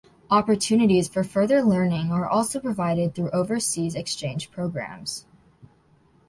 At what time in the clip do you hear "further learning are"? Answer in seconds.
1.23-2.27